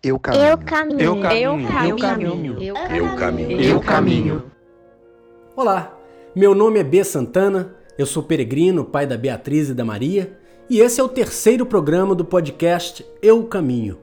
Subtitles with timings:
[0.00, 0.44] Eu caminho.
[0.44, 1.00] Eu caminho.
[1.00, 1.58] Eu caminho.
[1.82, 2.62] Eu caminho.
[2.62, 3.60] Eu caminho.
[3.60, 4.44] Eu caminho.
[5.56, 5.98] Olá,
[6.36, 7.02] meu nome é B.
[7.02, 10.38] Santana, eu sou peregrino, pai da Beatriz e da Maria,
[10.70, 13.98] e esse é o terceiro programa do podcast Eu Caminho.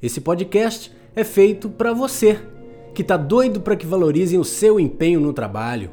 [0.00, 2.38] Esse podcast é feito para você,
[2.94, 5.90] que tá doido para que valorizem o seu empenho no trabalho,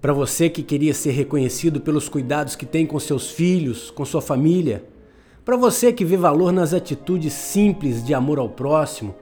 [0.00, 4.22] para você que queria ser reconhecido pelos cuidados que tem com seus filhos, com sua
[4.22, 4.84] família,
[5.48, 9.14] para você que vê valor nas atitudes simples de amor ao próximo.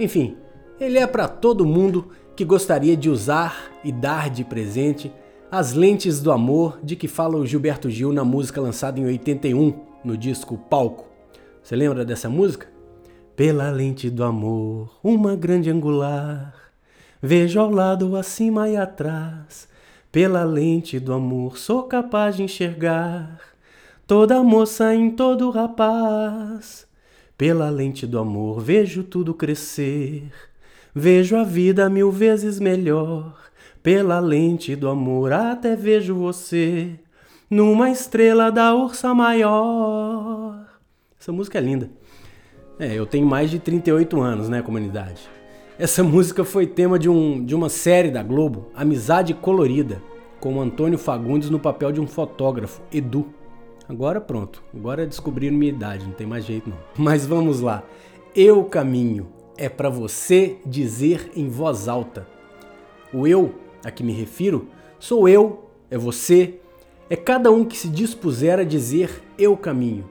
[0.00, 0.34] Enfim,
[0.80, 5.12] ele é para todo mundo que gostaria de usar e dar de presente
[5.50, 9.78] as lentes do amor de que fala o Gilberto Gil na música lançada em 81,
[10.02, 11.06] no disco Palco.
[11.62, 12.66] Você lembra dessa música?
[13.36, 16.54] Pela lente do amor, uma grande angular,
[17.20, 19.68] vejo ao lado, acima e atrás.
[20.10, 23.53] Pela lente do amor, sou capaz de enxergar
[24.06, 26.86] toda moça em todo rapaz.
[27.36, 30.30] Pela lente do amor, vejo tudo crescer.
[30.94, 33.36] Vejo a vida mil vezes melhor.
[33.82, 36.98] Pela lente do amor, até vejo você
[37.50, 40.64] numa estrela da ursa maior.
[41.20, 41.90] Essa música é linda.
[42.78, 45.28] É, eu tenho mais de 38 anos, né, comunidade?
[45.78, 50.02] Essa música foi tema de, um, de uma série da Globo, Amizade Colorida,
[50.40, 53.26] com Antônio Fagundes no papel de um fotógrafo, Edu.
[53.88, 56.78] Agora pronto, agora descobriram minha idade, não tem mais jeito não.
[56.96, 57.82] Mas vamos lá.
[58.34, 62.26] Eu caminho é para você dizer em voz alta.
[63.12, 64.68] O eu a que me refiro
[64.98, 66.58] sou eu, é você,
[67.10, 70.08] é cada um que se dispuser a dizer eu caminho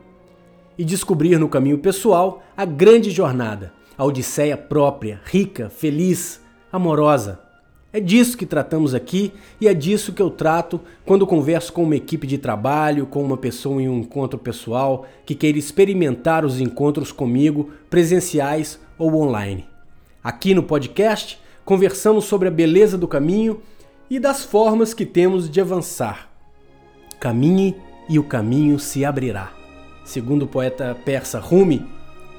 [0.77, 7.42] e descobrir no caminho pessoal a grande jornada, a odisseia própria, rica, feliz, amorosa.
[7.95, 11.95] É disso que tratamos aqui e é disso que eu trato quando converso com uma
[11.95, 17.11] equipe de trabalho, com uma pessoa em um encontro pessoal que queira experimentar os encontros
[17.11, 19.67] comigo, presenciais ou online.
[20.23, 23.61] Aqui no podcast, conversamos sobre a beleza do caminho
[24.09, 26.31] e das formas que temos de avançar.
[27.19, 27.75] Caminhe
[28.09, 29.53] e o caminho se abrirá.
[30.03, 31.85] Segundo o poeta persa Rumi,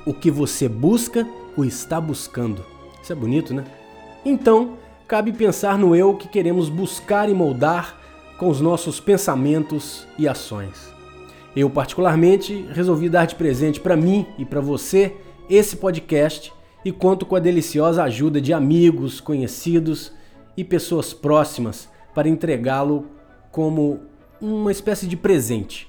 [0.05, 1.25] o que você busca,
[1.57, 2.65] o está buscando.
[3.01, 3.65] Isso é bonito, né?
[4.25, 7.99] Então, cabe pensar no eu que queremos buscar e moldar
[8.39, 10.93] com os nossos pensamentos e ações.
[11.55, 15.15] Eu, particularmente, resolvi dar de presente para mim e para você
[15.49, 16.53] esse podcast
[16.85, 20.13] e conto com a deliciosa ajuda de amigos, conhecidos
[20.57, 23.07] e pessoas próximas para entregá-lo
[23.53, 24.01] como
[24.41, 25.89] uma espécie de presente.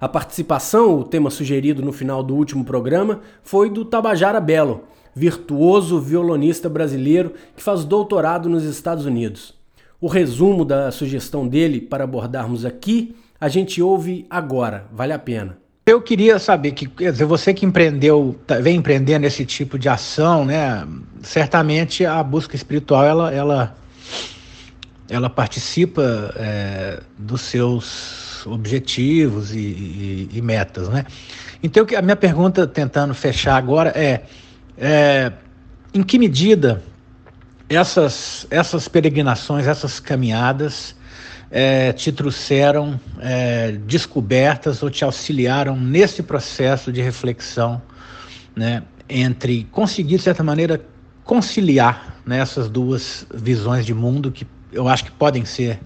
[0.00, 4.84] A participação, o tema sugerido no final do último programa, foi do Tabajara Belo,
[5.16, 9.54] virtuoso violonista brasileiro que faz doutorado nos Estados Unidos.
[9.98, 15.56] O resumo da sugestão dele para abordarmos aqui, a gente ouve agora, vale a pena.
[15.86, 19.88] Eu queria saber que, quer dizer, você que empreendeu, tá- vem empreendendo esse tipo de
[19.88, 20.86] ação, né?
[21.22, 23.74] Certamente a busca espiritual ela, ela,
[25.08, 31.06] ela participa é, dos seus objetivos e, e- e metas, né?
[31.62, 34.24] Então a minha pergunta, tentando fechar agora, é,
[34.78, 35.32] é
[35.94, 36.82] em que medida
[37.68, 40.94] essas, essas peregrinações, essas caminhadas
[41.50, 47.80] eh, te trouxeram eh, descobertas ou te auxiliaram nesse processo de reflexão,
[48.54, 50.80] né, entre conseguir, de certa maneira,
[51.24, 55.80] conciliar né, essas duas visões de mundo que eu acho que podem ser,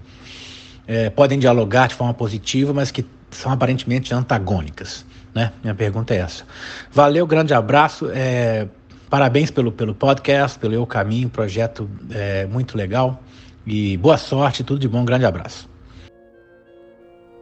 [0.87, 5.05] eh, podem dialogar de forma positiva, mas que são aparentemente antagônicas.
[5.33, 5.53] Né?
[5.63, 6.43] Minha pergunta é essa.
[6.91, 8.09] Valeu, grande abraço.
[8.13, 8.67] eh,
[9.11, 13.21] Parabéns pelo, pelo podcast, pelo Eu Caminho, projeto é, muito legal.
[13.67, 15.69] E boa sorte, tudo de bom, grande abraço.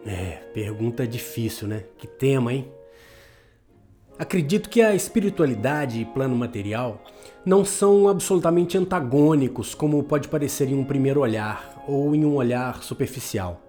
[0.04, 1.84] É, pergunta difícil, né?
[2.00, 2.68] Que tema, hein?
[4.18, 7.04] Acredito que a espiritualidade e plano material
[7.46, 12.82] não são absolutamente antagônicos, como pode parecer em um primeiro olhar ou em um olhar
[12.82, 13.69] superficial.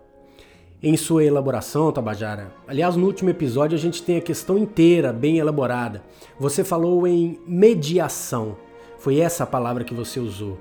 [0.83, 5.37] Em sua elaboração, Tabajara, aliás, no último episódio a gente tem a questão inteira bem
[5.37, 6.03] elaborada.
[6.39, 8.57] Você falou em mediação.
[8.99, 10.57] Foi essa a palavra que você usou.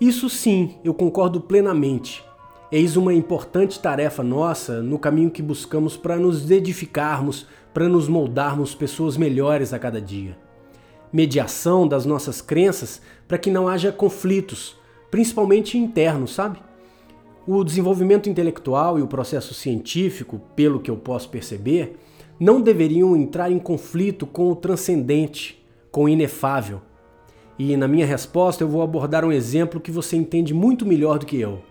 [0.00, 2.24] Isso sim, eu concordo plenamente.
[2.72, 8.74] Eis uma importante tarefa nossa no caminho que buscamos para nos edificarmos, para nos moldarmos
[8.74, 10.36] pessoas melhores a cada dia.
[11.12, 14.76] Mediação das nossas crenças para que não haja conflitos,
[15.08, 16.58] principalmente internos, sabe?
[17.46, 21.96] O desenvolvimento intelectual e o processo científico, pelo que eu posso perceber,
[22.40, 26.82] não deveriam entrar em conflito com o transcendente, com o inefável.
[27.56, 31.26] E na minha resposta eu vou abordar um exemplo que você entende muito melhor do
[31.26, 31.62] que eu.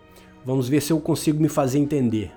[0.46, 2.32] Vamos ver se eu consigo me fazer entender.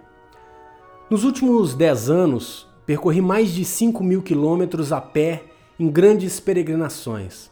[1.08, 5.44] Nos últimos 10 anos, percorri mais de 5 mil quilômetros a pé
[5.78, 7.50] em grandes peregrinações.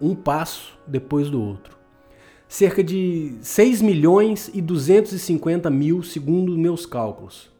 [0.00, 1.73] um passo depois do outro.
[2.48, 7.50] Cerca de 6 milhões e 250 mil, segundo meus cálculos.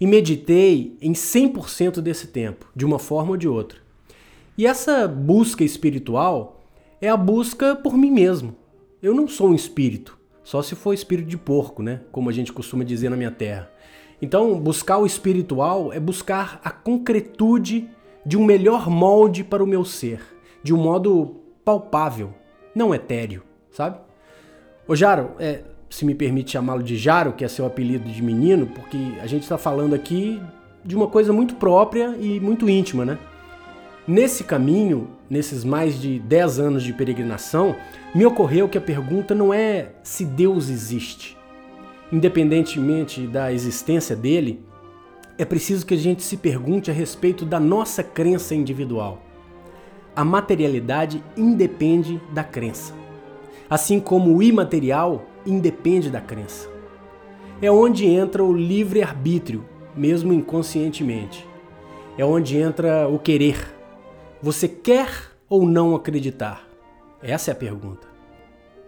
[0.00, 3.78] E meditei em 100% desse tempo, de uma forma ou de outra.
[4.56, 6.64] E essa busca espiritual
[7.00, 8.56] é a busca por mim mesmo.
[9.02, 12.00] Eu não sou um espírito, só se for espírito de porco, né?
[12.10, 13.70] Como a gente costuma dizer na minha terra.
[14.20, 17.88] Então, buscar o espiritual é buscar a concretude
[18.26, 20.20] de um melhor molde para o meu ser,
[20.62, 22.34] de um modo palpável,
[22.74, 24.00] não etéreo, sabe?
[24.88, 28.66] Ô Jaro, é, se me permite chamá-lo de Jaro, que é seu apelido de menino,
[28.68, 30.40] porque a gente está falando aqui
[30.82, 33.18] de uma coisa muito própria e muito íntima, né?
[34.06, 37.76] Nesse caminho, nesses mais de 10 anos de peregrinação,
[38.14, 41.36] me ocorreu que a pergunta não é se Deus existe,
[42.10, 44.64] independentemente da existência dele,
[45.36, 49.20] é preciso que a gente se pergunte a respeito da nossa crença individual.
[50.16, 52.94] A materialidade independe da crença,
[53.68, 56.68] assim como o imaterial independe da crença.
[57.60, 59.64] É onde entra o livre-arbítrio,
[59.96, 61.46] mesmo inconscientemente.
[62.16, 63.74] É onde entra o querer.
[64.40, 65.08] Você quer
[65.48, 66.68] ou não acreditar?
[67.22, 68.06] Essa é a pergunta.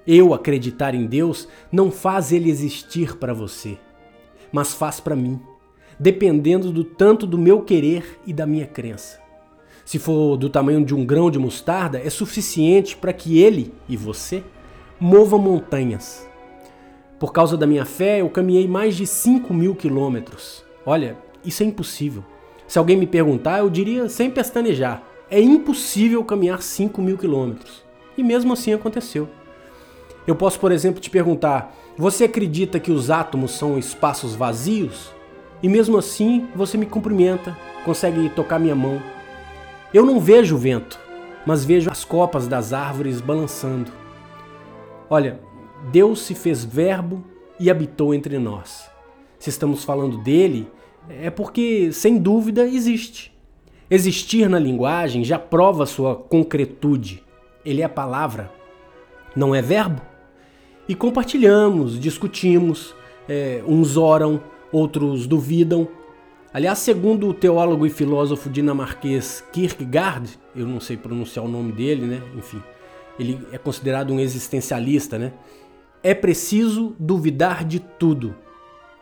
[0.06, 3.76] Eu acreditar em Deus não faz ele existir para você,
[4.52, 5.40] mas faz para mim,
[5.98, 9.20] dependendo do tanto do meu querer e da minha crença.
[9.84, 13.96] Se for do tamanho de um grão de mostarda, é suficiente para que ele e
[13.96, 14.42] você
[15.00, 16.28] movam montanhas.
[17.18, 20.62] Por causa da minha fé, eu caminhei mais de 5 mil quilômetros.
[20.84, 22.22] Olha, isso é impossível.
[22.68, 27.82] Se alguém me perguntar, eu diria sem pestanejar: é impossível caminhar 5 mil quilômetros.
[28.16, 29.28] E mesmo assim aconteceu.
[30.26, 35.10] Eu posso, por exemplo, te perguntar: você acredita que os átomos são espaços vazios?
[35.62, 39.02] E mesmo assim você me cumprimenta, consegue tocar minha mão.
[39.92, 40.98] Eu não vejo o vento,
[41.44, 43.99] mas vejo as copas das árvores balançando.
[45.10, 45.40] Olha,
[45.90, 47.22] Deus se fez verbo
[47.58, 48.88] e habitou entre nós.
[49.38, 50.66] Se estamos falando dele,
[51.08, 53.36] é porque, sem dúvida, existe.
[53.90, 57.22] Existir na linguagem já prova sua concretude.
[57.64, 58.50] Ele é palavra,
[59.34, 60.00] não é verbo?
[60.90, 62.96] e compartilhamos, discutimos,
[63.28, 64.42] é, uns oram,
[64.72, 65.86] outros duvidam.
[66.52, 72.06] Aliás, segundo o teólogo e filósofo dinamarquês Kierkegaard, eu não sei pronunciar o nome dele,
[72.06, 72.20] né?
[72.36, 72.60] Enfim,
[73.20, 75.32] ele é considerado um existencialista, né?
[76.02, 78.34] É preciso duvidar de tudo.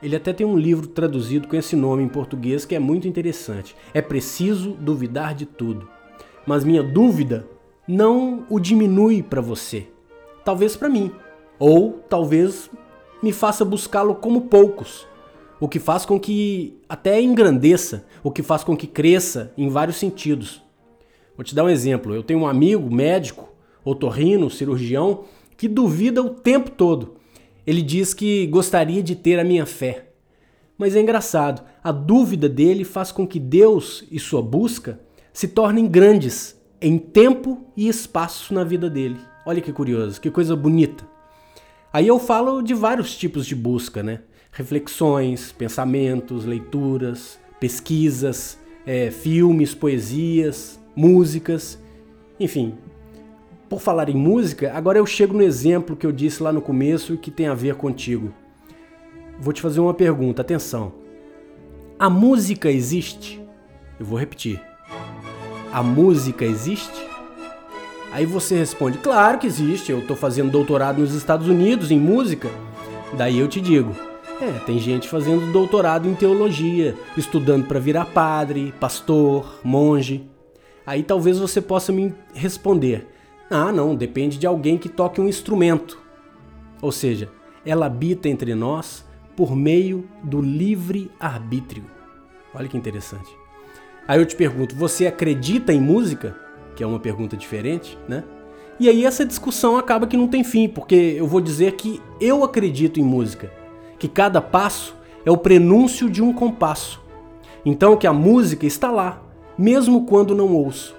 [0.03, 3.76] Ele até tem um livro traduzido com esse nome em português que é muito interessante.
[3.94, 5.88] É preciso duvidar de tudo.
[6.44, 7.47] Mas minha dúvida
[7.87, 9.87] não o diminui para você.
[10.44, 11.12] Talvez para mim.
[11.59, 12.69] Ou talvez
[13.23, 15.06] me faça buscá-lo como poucos,
[15.61, 19.97] o que faz com que até engrandeça, o que faz com que cresça em vários
[19.97, 20.62] sentidos.
[21.37, 22.14] Vou te dar um exemplo.
[22.14, 23.49] Eu tenho um amigo médico,
[23.90, 25.25] otorrino, cirurgião,
[25.56, 27.17] que duvida o tempo todo.
[27.67, 30.08] Ele diz que gostaria de ter a minha fé.
[30.76, 35.00] Mas é engraçado, a dúvida dele faz com que Deus e sua busca
[35.32, 39.19] se tornem grandes em tempo e espaço na vida dele.
[39.44, 41.05] Olha que curioso, que coisa bonita.
[41.93, 44.20] Aí eu falo de vários tipos de busca, né?
[44.52, 51.79] Reflexões, pensamentos, leituras, pesquisas, é, filmes, poesias, músicas,
[52.38, 52.75] enfim.
[53.69, 57.19] Por falar em música, agora eu chego no exemplo que eu disse lá no começo
[57.19, 58.33] que tem a ver contigo.
[59.38, 60.93] Vou te fazer uma pergunta, atenção.
[61.99, 63.40] A música existe?
[64.00, 64.61] Eu vou repetir.
[65.71, 67.07] A música existe?
[68.11, 72.49] Aí você responde: Claro que existe, eu estou fazendo doutorado nos Estados Unidos em música.
[73.19, 73.95] Daí eu te digo:
[74.40, 80.26] É, tem gente fazendo doutorado em teologia, estudando para virar padre, pastor, monge.
[80.87, 83.07] Aí talvez você possa me responder:
[83.50, 85.99] Ah, não, depende de alguém que toque um instrumento.
[86.83, 87.31] Ou seja,
[87.64, 89.05] ela habita entre nós
[89.37, 91.85] por meio do livre arbítrio.
[92.55, 93.31] Olha que interessante.
[94.07, 96.49] Aí eu te pergunto: você acredita em música?
[96.78, 98.23] que é uma pergunta diferente, né?
[98.78, 102.45] E aí essa discussão acaba que não tem fim, porque eu vou dizer que eu
[102.45, 103.52] acredito em música,
[103.99, 104.95] que cada passo
[105.26, 107.00] é o prenúncio de um compasso.
[107.67, 109.21] Então que a música está lá,
[109.59, 110.95] mesmo quando não ouço.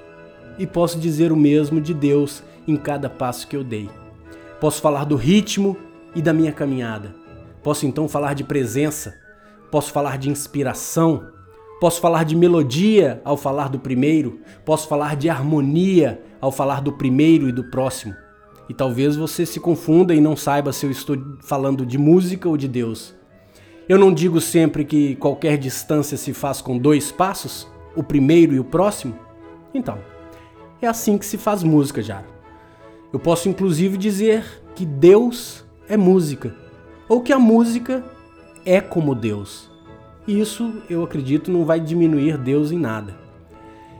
[0.59, 3.89] E posso dizer o mesmo de Deus em cada passo que eu dei.
[4.61, 5.75] Posso falar do ritmo
[6.13, 7.15] e da minha caminhada.
[7.63, 9.15] Posso então falar de presença,
[9.71, 11.31] posso falar de inspiração,
[11.79, 16.91] Posso falar de melodia ao falar do primeiro, posso falar de harmonia ao falar do
[16.91, 18.13] primeiro e do próximo.
[18.67, 22.57] E talvez você se confunda e não saiba se eu estou falando de música ou
[22.57, 23.15] de Deus.
[23.87, 28.59] Eu não digo sempre que qualquer distância se faz com dois passos, o primeiro e
[28.59, 29.17] o próximo?
[29.73, 29.99] Então,
[30.81, 32.27] é assim que se faz música, Jaro.
[33.11, 34.45] Eu posso inclusive dizer
[34.75, 36.55] que Deus é música,
[37.07, 38.03] ou que a música
[38.65, 39.69] é como Deus.
[40.27, 43.17] Isso, eu acredito, não vai diminuir Deus em nada.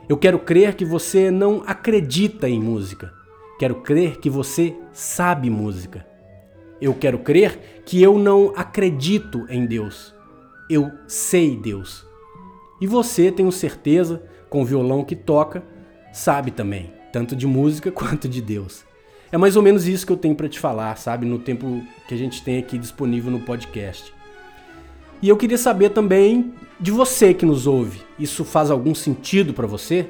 [0.08, 3.12] Eu quero crer que você não acredita em música.
[3.58, 6.06] Quero crer que você sabe música.
[6.80, 10.14] Eu quero crer que eu não acredito em Deus.
[10.68, 12.06] Eu sei Deus.
[12.80, 15.62] E você, tenho certeza, com o violão que toca,
[16.12, 18.84] sabe também, tanto de música quanto de Deus.
[19.32, 22.14] É mais ou menos isso que eu tenho para te falar, sabe, no tempo que
[22.14, 24.12] a gente tem aqui disponível no podcast.
[25.22, 28.00] E eu queria saber também de você que nos ouve.
[28.18, 30.08] Isso faz algum sentido para você?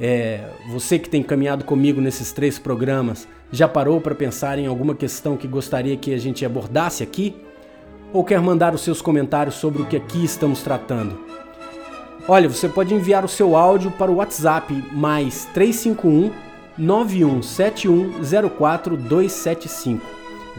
[0.00, 4.94] É, você que tem caminhado comigo nesses três programas, já parou para pensar em alguma
[4.94, 7.36] questão que gostaria que a gente abordasse aqui?
[8.12, 11.29] Ou quer mandar os seus comentários sobre o que aqui estamos tratando?
[12.32, 16.30] Olha, você pode enviar o seu áudio para o WhatsApp mais 351
[16.78, 18.96] 917104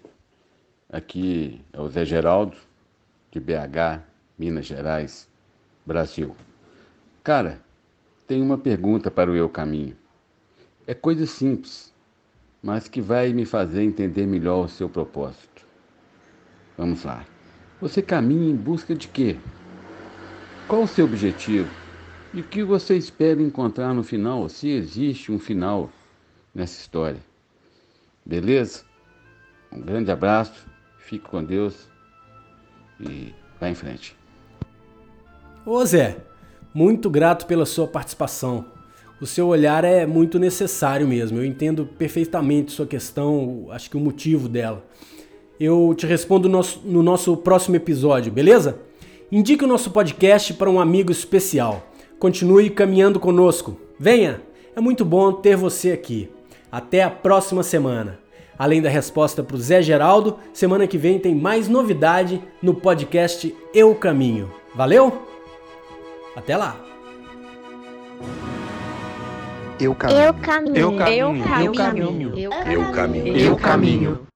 [0.91, 2.57] Aqui é o Zé Geraldo,
[3.31, 4.01] de BH,
[4.39, 5.29] Minas Gerais,
[5.85, 6.35] Brasil.
[7.23, 7.61] Cara,
[8.27, 9.95] tenho uma pergunta para o Eu Caminho.
[10.87, 11.94] É coisa simples,
[12.65, 15.67] mas que vai me fazer entender melhor o seu propósito.
[16.79, 17.23] Vamos lá.
[17.79, 19.37] Você caminha em busca de quê?
[20.67, 21.69] Qual o seu objetivo?
[22.33, 25.91] E o que você espera encontrar no final, se existe um final
[26.55, 27.21] nessa história?
[28.25, 28.83] Beleza?
[29.71, 30.67] Um grande abraço,
[31.01, 31.87] fique com Deus
[32.99, 34.17] e vai em frente.
[35.67, 36.17] Ô Zé,
[36.73, 38.74] muito grato pela sua participação.
[39.21, 41.39] O seu olhar é muito necessário mesmo.
[41.39, 44.85] Eu entendo perfeitamente sua questão, acho que o motivo dela.
[45.59, 48.79] Eu te respondo no nosso, no nosso próximo episódio, beleza?
[49.31, 51.87] Indique o nosso podcast para um amigo especial.
[52.19, 53.77] Continue caminhando conosco.
[53.99, 54.41] Venha!
[54.77, 56.29] É muito bom ter você aqui.
[56.71, 58.19] Até a próxima semana.
[58.59, 63.55] Além da resposta para o Zé Geraldo, semana que vem tem mais novidade no podcast
[63.73, 64.51] Eu Caminho.
[64.75, 65.27] Valeu?
[66.37, 66.85] Até lá!
[69.81, 70.21] Eu caminho.
[70.21, 70.77] Eu caminho.
[70.77, 71.45] Eu caminho.
[71.65, 72.39] Eu caminho.
[72.39, 72.75] Eu caminho.
[72.75, 73.37] Eu caminho.
[73.37, 74.34] Eu caminho.